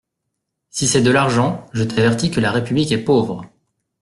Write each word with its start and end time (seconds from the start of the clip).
Si 0.71 0.87
c'est 0.87 1.03
de 1.03 1.11
l'argent, 1.11 1.67
je 1.73 1.83
t'avertis 1.83 2.31
que 2.31 2.39
la 2.39 2.49
République 2.49 2.91
est 2.91 2.97
pauvre. 3.03 3.45